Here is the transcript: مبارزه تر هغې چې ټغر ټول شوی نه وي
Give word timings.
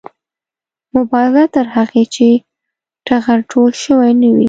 مبارزه 0.95 1.43
تر 1.55 1.65
هغې 1.75 2.03
چې 2.15 2.27
ټغر 3.05 3.39
ټول 3.51 3.71
شوی 3.83 4.11
نه 4.21 4.29
وي 4.33 4.39